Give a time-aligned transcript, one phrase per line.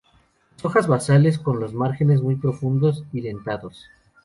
[0.55, 3.85] Las hojas basales, con los márgenes muy profundos y dentados.